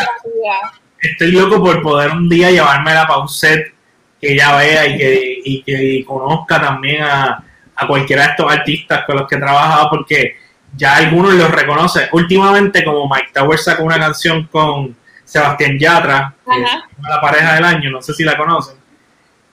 [1.00, 3.72] estoy loco por poder un día llevarme la pauset
[4.20, 7.42] que ella vea y que, y que conozca también a,
[7.74, 10.36] a cualquiera de estos artistas con los que he trabajado porque
[10.76, 12.08] ya algunos los reconoce.
[12.12, 16.70] Últimamente como Mike Towers sacó una canción con Sebastián Yatra, que es
[17.08, 18.76] la pareja del año, no sé si la conocen.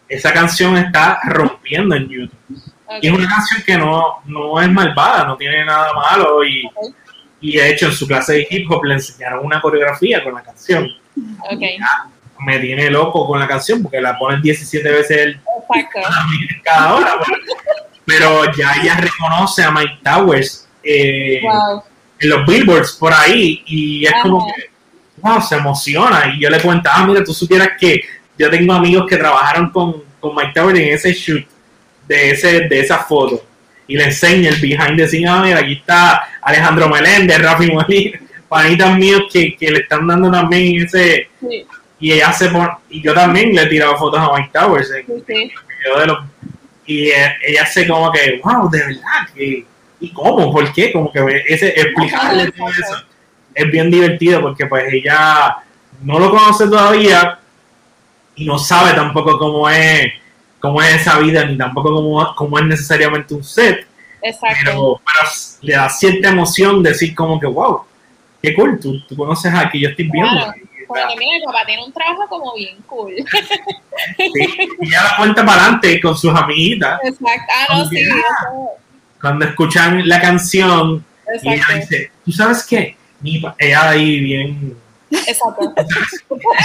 [0.07, 2.31] Esa canción está rompiendo en YouTube.
[3.01, 6.69] Y es una canción que no, no es malvada, no tiene nada malo y,
[7.41, 10.41] y de hecho en su clase de hip hop le enseñaron una coreografía con la
[10.41, 10.87] canción
[12.39, 15.41] me tiene loco con la canción porque la ponen 17 veces el-
[15.99, 15.99] exacto.
[16.63, 17.11] cada hora.
[18.05, 21.83] Pero ya ella reconoce a Mike Towers eh, Wow.
[22.19, 24.21] en los billboards por ahí y es Ajá.
[24.23, 24.69] como que,
[25.17, 26.33] wow, se emociona.
[26.35, 28.01] Y yo le cuento, ah, mira, tú supieras que
[28.37, 31.45] yo tengo amigos que trabajaron con, con Mike Towers en ese shoot
[32.07, 33.43] de, ese, de esa foto.
[33.87, 38.19] Y le enseña el behind the scenes, ah, mira, aquí está Alejandro Meléndez, Rafi Molina,
[38.49, 41.65] panitas míos que, que le están dando también ese, Sí,
[41.99, 45.05] y ella se pone, y yo también le he tirado fotos a Mike Towers en,
[45.05, 45.33] sí, sí.
[45.33, 46.19] el video de los,
[46.85, 49.65] y eh, ella se como que, wow, de verdad, que,
[49.99, 53.03] y cómo, por qué, como que ese, explicarle todo eso
[53.53, 55.57] es bien divertido porque pues ella
[56.03, 57.39] no lo conoce todavía
[58.35, 60.13] y no sabe tampoco cómo es,
[60.59, 63.87] cómo es esa vida, ni tampoco cómo, cómo es necesariamente un set,
[64.21, 64.57] Exacto.
[64.63, 65.29] pero, pero
[65.61, 67.81] le da cierta emoción decir como que, wow,
[68.41, 70.31] qué cool, tú, tú conoces a que yo estoy viendo.
[70.31, 70.53] Claro.
[70.87, 73.13] Porque mira, mi papá tiene un trabajo como bien cool.
[74.15, 74.31] Sí,
[74.79, 77.53] y ella la cuenta para adelante con sus amiguitas Exacto.
[77.53, 77.95] Ah, no, sí.
[78.05, 78.15] Ya.
[78.15, 78.69] Eso,
[79.21, 81.03] cuando escuchan la canción
[81.43, 82.97] y ella dice, ¿tú sabes qué?
[83.21, 84.75] Mi pa-" ella ahí bien...
[85.09, 85.73] Exacto.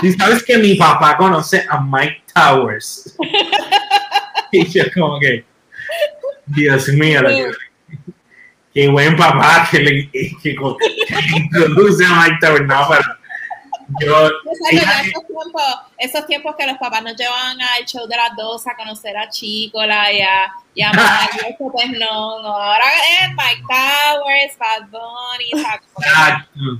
[0.00, 3.16] ¿Tú sabes que mi papá conoce a Mike Towers?
[4.52, 5.44] y yo como que,
[6.46, 7.50] Dios mío, que-
[8.74, 12.66] qué buen papá que le, que, que le introduce a Mike Towers.
[12.66, 13.02] No, pero
[14.00, 14.30] yo...
[14.70, 15.62] Ya esos tiempos,
[15.98, 19.28] esos tiempos que los papás nos llevaban al show de las dos a conocer a
[19.28, 22.84] Chicola y a, y a Mario, pues no, no, ahora
[23.20, 25.62] es Mike Towers, Bad Bunny,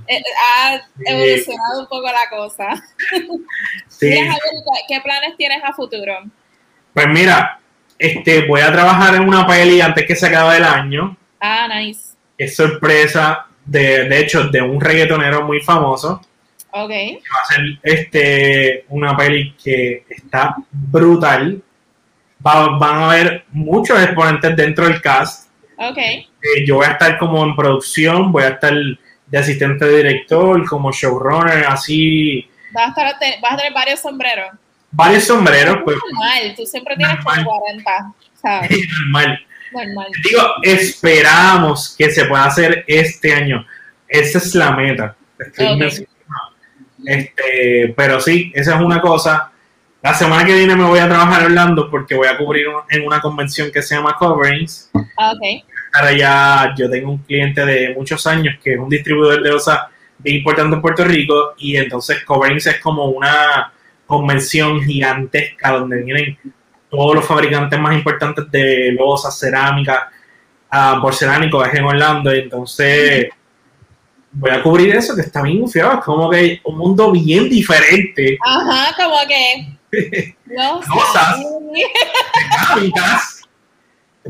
[0.06, 2.68] eh, eh, ha evolucionado un poco la cosa.
[3.88, 4.08] Sí.
[4.08, 6.24] Mira, Javier, ¿qué planes tienes a futuro?
[6.92, 7.60] Pues mira,
[7.98, 11.16] este, voy a trabajar en una peli antes que se acabe el año.
[11.40, 12.16] Ah, nice.
[12.36, 16.20] Es sorpresa, de, de hecho, de un reggaetonero muy famoso.
[16.74, 21.62] Ok, Va a ser este, una peli que está brutal.
[22.44, 25.48] Va- van a haber muchos exponentes dentro del cast.
[25.76, 25.98] ok.
[25.98, 28.72] Eh, yo voy a estar como en producción, voy a estar
[29.26, 32.48] de asistente de director, como showrunner, así.
[32.72, 34.50] Vas a, estar, te- vas a tener varios sombreros.
[34.90, 37.60] Varios sombreros, pues Normal, tú siempre tienes como Normal.
[37.84, 38.70] 40, ¿sabes?
[39.00, 39.46] normal.
[39.72, 40.06] Normal.
[40.24, 43.64] Digo, esperamos que se pueda hacer este año.
[44.08, 45.16] Esa es la meta.
[45.38, 46.08] Estoy Ok.
[47.04, 49.50] Este, pero sí, esa es una cosa.
[50.02, 53.06] La semana que viene me voy a trabajar Orlando porque voy a cubrir un- en
[53.06, 54.90] una convención que se llama Coverings.
[55.16, 55.64] Ah, ok.
[55.94, 59.88] Ahora ya yo tengo un cliente de muchos años que es un distribuidor de losa
[60.18, 63.72] bien importante en Puerto Rico y entonces Coverings es como una
[64.06, 66.38] convención gigantesca donde vienen
[66.90, 70.10] todos los fabricantes más importantes de losas, cerámica,
[70.70, 73.28] ah, porcelánico, es en Orlando entonces
[74.32, 78.38] voy a cubrir eso que está bien confiado, es como que un mundo bien diferente.
[78.44, 80.34] Ajá, como que.
[80.46, 81.38] No, Cosas.
[82.74, 83.40] dinámicas.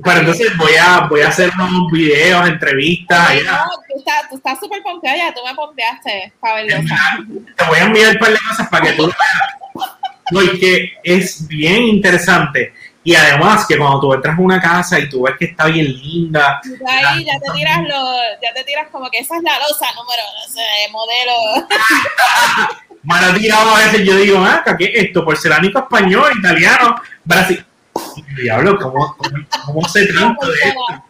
[0.04, 3.26] Pero entonces voy a, voy a hacer unos videos, entrevistas.
[3.28, 6.96] Ay, no, tú estás tú estás súper pompeada ya, tú me pompeaste, Fabelosa.
[7.56, 9.90] te voy a enviar un par de cosas para que tú lo veas.
[10.30, 12.72] Porque es bien interesante.
[13.04, 15.86] Y además que cuando tú entras a una casa y tú ves que está bien
[15.86, 19.86] linda, ahí ya te tiras lo, ya te tiras como que esa es la losa
[19.96, 20.62] número, no sé,
[20.92, 21.68] modelo.
[23.02, 25.24] Mara tirado a veces yo digo, ah, ¿qué es esto?
[25.24, 27.64] Porcelánico español, italiano, Brasil.
[28.40, 31.04] Diablo, ¿cómo, cómo, cómo sé tanto de esto?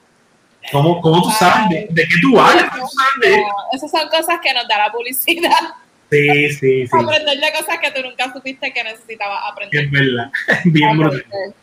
[0.70, 2.72] ¿Cómo, cómo tú sabes de, de qué tú hablas?
[3.72, 5.50] Esas son cosas que nos da la publicidad.
[6.11, 6.90] Sí, sí, sí.
[6.92, 9.85] Aprender de cosas que tú nunca supiste que necesitabas aprender.
[9.85, 10.31] Es verdad.
[10.64, 11.55] Bien brutal.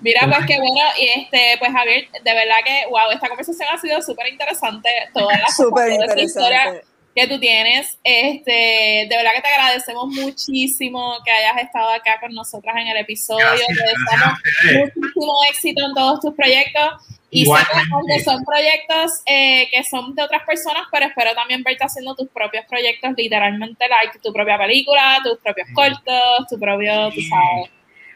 [0.00, 3.78] Mira, pues qué bueno, y este, pues Javier, de verdad que, wow, esta conversación ha
[3.78, 6.86] sido súper interesante, todas las Súper toda esa historia interesante.
[7.14, 12.32] que tú tienes, este, de verdad que te agradecemos muchísimo que hayas estado acá con
[12.32, 14.38] nosotras en el episodio, Gracias, te deseamos
[14.96, 16.92] muchísimo éxito en todos tus proyectos,
[17.32, 17.52] y sé
[18.08, 22.28] que son proyectos eh, que son de otras personas, pero espero también verte haciendo tus
[22.28, 27.70] propios proyectos, literalmente, like tu propia película, tus propios cortos, tu propio, tú sabes.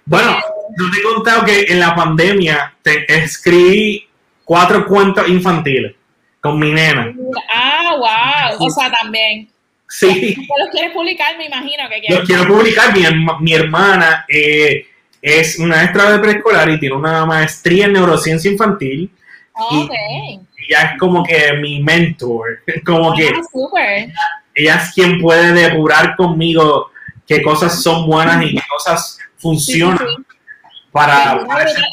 [0.07, 0.37] Bueno,
[0.79, 4.07] yo te he contado que en la pandemia te escribí
[4.45, 5.95] cuatro cuentos infantiles
[6.41, 7.13] con mi nena.
[7.53, 7.95] Ah,
[8.59, 8.67] wow.
[8.67, 9.49] O sea, también.
[9.89, 11.37] Sí, ¿Tú los quieres publicar?
[11.39, 12.27] Me imagino que quieres.
[12.27, 12.93] quiero publicar.
[12.97, 13.05] Mi,
[13.41, 14.87] mi hermana eh,
[15.23, 19.11] es una maestra de preescolar y tiene una maestría en neurociencia infantil.
[19.55, 19.91] Ok.
[20.69, 22.61] Ella es como que mi mentor.
[22.85, 24.09] Como que Ah, súper.
[24.55, 26.91] ella es quien puede depurar conmigo
[27.27, 30.77] qué cosas son buenas y qué cosas funcionan Sí, sí, sí.
[30.91, 31.33] para...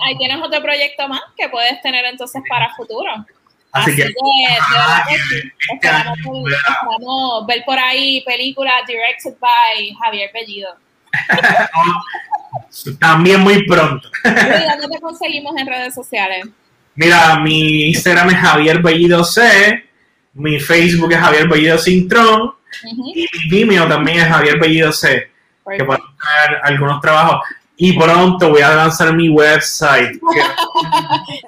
[0.05, 3.09] Ahí tienes otro proyecto más que puedes tener entonces para futuro.
[3.73, 6.59] Así que que este Esperamos, ver- ¿verdad?
[6.81, 10.75] esperamos ver por ahí películas directed by Javier Bellido.
[12.99, 14.09] también muy pronto.
[14.23, 14.29] ¿Y
[14.81, 16.45] dónde te conseguimos en redes sociales?
[16.95, 19.85] Mira, mi Instagram es Javier Bellido C,
[20.33, 22.41] mi Facebook es Javier Bellido Cintrón
[22.83, 23.11] Ujú.
[23.15, 25.31] y mi Vimeo también es Javier Bellido C,
[25.77, 27.41] que pueden ver algunos trabajos.
[27.77, 30.19] Y pronto voy a lanzar mi website.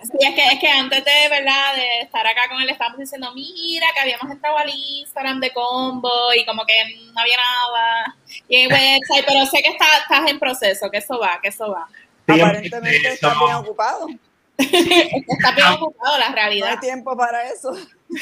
[0.03, 1.75] Sí, es que, es que antes de, ¿verdad?
[1.75, 6.09] de estar acá con él, estábamos diciendo, mira, que habíamos entrado al Instagram de combo
[6.37, 6.73] y como que
[7.13, 8.15] no había nada.
[8.47, 11.71] Y en website, pero sé que está, estás en proceso, que eso va, que eso
[11.71, 11.87] va.
[12.27, 14.07] Aparentemente estás bien ocupado.
[14.57, 16.69] Está bien ocupado la No realidad.
[16.69, 17.75] hay tiempo para eso.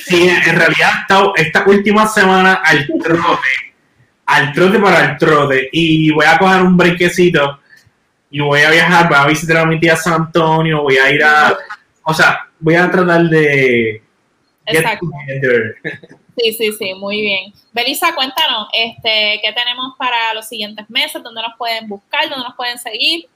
[0.06, 3.71] Sí, en realidad esta, esta última semana al trote,
[4.32, 5.70] al trote para el trote.
[5.72, 7.60] Y voy a coger un brequecito
[8.30, 11.24] y voy a viajar, voy a visitar a mi tía San Antonio, voy a ir
[11.24, 11.56] a,
[12.04, 14.02] o sea, voy a tratar de
[14.66, 15.08] Exacto.
[16.38, 17.54] Sí, sí, sí, muy bien.
[17.74, 21.22] Belisa, cuéntanos, este, ¿qué tenemos para los siguientes meses?
[21.22, 22.30] ¿Dónde nos pueden buscar?
[22.30, 23.28] ¿Dónde nos pueden seguir?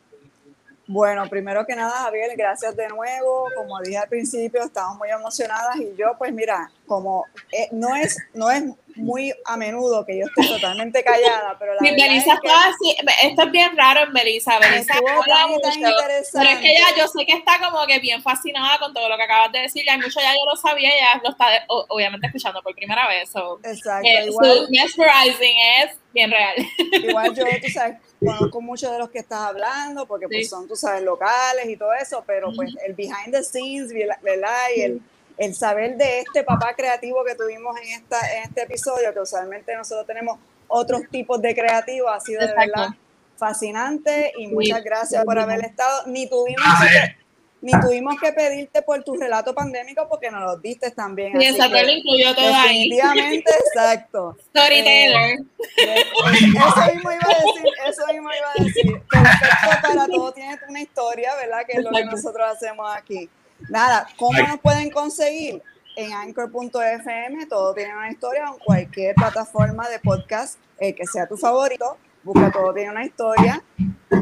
[0.87, 3.47] Bueno, primero que nada, Javier, gracias de nuevo.
[3.55, 8.17] Como dije al principio, estamos muy emocionadas y yo, pues mira, como eh, no es
[8.33, 8.63] no es
[8.95, 13.43] muy a menudo que yo esté totalmente callada, pero la Belisa es que así, esto
[13.43, 17.33] es bien raro en Belisa estuvo habla mucho, pero es que ella, yo sé que
[17.33, 20.33] está como que bien fascinada con todo lo que acabas de decir, ya mucho ya
[20.33, 24.67] yo lo sabía, ya lo está obviamente escuchando por primera vez, so, Exacto, eh, igual,
[24.69, 26.55] mesmerizing es bien real.
[27.03, 30.45] igual yo, tú sabes, conozco muchos de los que estás hablando, porque pues Sí.
[30.45, 34.67] son, tú sabes, locales y todo eso, pero pues el behind the scenes, ¿verdad?
[34.75, 35.01] Y el,
[35.37, 39.75] el saber de este papá creativo que tuvimos en, esta, en este episodio, que usualmente
[39.75, 42.89] nosotros tenemos otros tipos de creativos, ha sido de verdad
[43.37, 46.03] fascinante y Sí, muchas gracias por haber estado.
[46.07, 47.15] Ni tuvimos, que,
[47.61, 51.39] ni tuvimos que pedirte por tu relato pandémico porque nos lo diste también.
[51.39, 52.89] Y esa lo incluyó todo ahí.
[52.89, 54.37] definitivamente, exacto.
[54.49, 55.39] Storyteller.
[55.77, 59.01] Eso mismo iba a decir, eso mismo iba a decir.
[59.11, 61.65] Perfecto para todo tiene una historia, ¿verdad?
[61.67, 63.29] Que es lo que nosotros hacemos aquí.
[63.69, 65.61] Nada, ¿cómo nos pueden conseguir?
[65.95, 71.37] En anchor.fm, todo tiene una historia, en cualquier plataforma de podcast, el que sea tu
[71.37, 73.63] favorito, busca todo tiene una historia.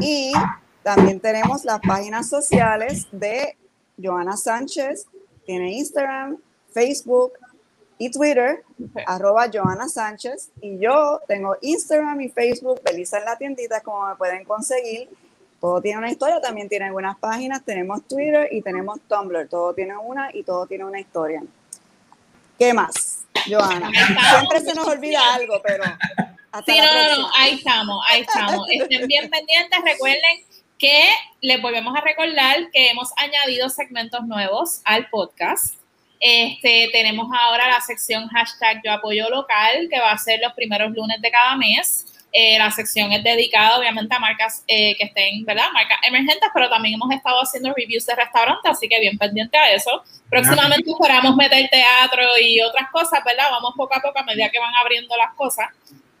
[0.00, 0.32] Y
[0.82, 3.56] también tenemos las páginas sociales de
[4.00, 5.06] Joana Sánchez,
[5.46, 6.38] tiene Instagram,
[6.70, 7.32] Facebook
[7.98, 8.62] y Twitter,
[9.06, 10.50] arroba Joana Sánchez.
[10.60, 15.08] Y yo tengo Instagram y Facebook, Belisa en la tiendita, como me pueden conseguir.
[15.64, 19.48] Todo tiene una historia, también tiene algunas páginas, tenemos Twitter y tenemos Tumblr.
[19.48, 21.42] Todo tiene una y todo tiene una historia.
[22.58, 23.90] ¿Qué más, Joana?
[23.90, 25.84] Siempre se nos olvida algo, pero
[26.52, 28.66] hasta Sí, no, no, ahí estamos, ahí estamos.
[28.68, 30.44] Estén bien pendientes, recuerden
[30.78, 31.08] que
[31.40, 35.76] les volvemos a recordar que hemos añadido segmentos nuevos al podcast.
[36.20, 40.92] Este, tenemos ahora la sección hashtag yo apoyo local, que va a ser los primeros
[40.92, 42.04] lunes de cada mes.
[42.36, 45.70] Eh, la sección es dedicada obviamente a marcas eh, que estén, ¿verdad?
[45.72, 49.72] Marcas emergentes, pero también hemos estado haciendo reviews de restaurantes, así que bien pendiente a
[49.72, 50.02] eso.
[50.28, 53.52] Próximamente esperamos meter teatro y otras cosas, ¿verdad?
[53.52, 55.68] Vamos poco a poco a medida que van abriendo las cosas.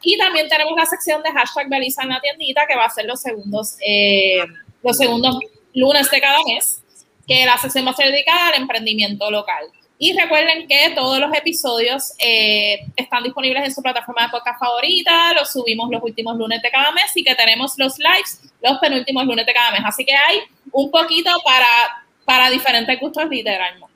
[0.02, 3.06] Y también tenemos la sección de hashtag Belisa en la tiendita, que va a ser
[3.06, 4.38] los segundos, eh,
[4.84, 5.36] los segundos
[5.74, 6.80] lunes de cada mes,
[7.26, 9.64] que la sección va a ser dedicada al emprendimiento local.
[10.04, 15.32] Y recuerden que todos los episodios eh, están disponibles en su plataforma de podcast favorita,
[15.32, 19.24] los subimos los últimos lunes de cada mes y que tenemos los lives los penúltimos
[19.24, 19.80] lunes de cada mes.
[19.82, 20.40] Así que hay
[20.72, 23.86] un poquito para, para diferentes gustos literalmente.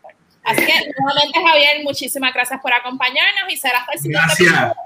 [0.44, 4.76] Así que nuevamente Javier, muchísimas gracias por acompañarnos y será hasta el siguiente Gracias.